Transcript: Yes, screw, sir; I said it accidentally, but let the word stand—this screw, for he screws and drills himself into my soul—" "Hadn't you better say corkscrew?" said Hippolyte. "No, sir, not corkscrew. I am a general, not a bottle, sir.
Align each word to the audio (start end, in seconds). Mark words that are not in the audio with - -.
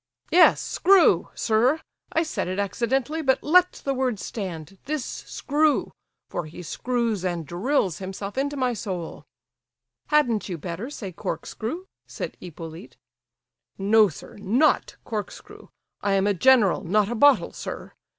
Yes, 0.31 0.59
screw, 0.61 1.29
sir; 1.35 1.79
I 2.11 2.23
said 2.23 2.47
it 2.47 2.57
accidentally, 2.57 3.21
but 3.21 3.43
let 3.43 3.73
the 3.85 3.93
word 3.93 4.19
stand—this 4.19 5.05
screw, 5.05 5.91
for 6.27 6.47
he 6.47 6.63
screws 6.63 7.23
and 7.23 7.45
drills 7.45 7.99
himself 7.99 8.35
into 8.35 8.57
my 8.57 8.73
soul—" 8.73 9.25
"Hadn't 10.07 10.49
you 10.49 10.57
better 10.57 10.89
say 10.89 11.11
corkscrew?" 11.11 11.85
said 12.07 12.35
Hippolyte. 12.39 12.97
"No, 13.77 14.09
sir, 14.09 14.37
not 14.39 14.95
corkscrew. 15.03 15.67
I 16.01 16.13
am 16.13 16.25
a 16.25 16.33
general, 16.33 16.83
not 16.83 17.07
a 17.07 17.13
bottle, 17.13 17.53
sir. 17.53 17.93